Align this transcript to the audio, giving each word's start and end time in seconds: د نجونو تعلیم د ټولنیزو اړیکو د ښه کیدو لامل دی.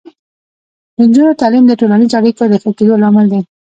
د 0.95 0.97
نجونو 1.07 1.39
تعلیم 1.41 1.63
د 1.67 1.73
ټولنیزو 1.79 2.17
اړیکو 2.19 2.43
د 2.47 2.53
ښه 2.61 2.69
کیدو 2.77 3.01
لامل 3.03 3.25
دی. 3.33 3.39